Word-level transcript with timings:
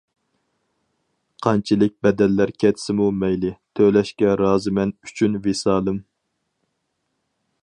قانچىلىك 1.47 1.93
بەدەللەر 2.07 2.53
كەتسىمۇ 2.65 3.11
مەيلى، 3.25 3.53
تۆلەشكە 3.81 4.35
رازىمەن 4.45 4.97
ئۈچۈن 5.01 5.41
ۋىسالىم. 5.47 6.05